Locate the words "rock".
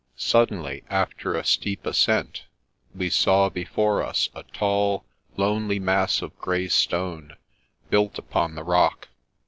8.63-9.09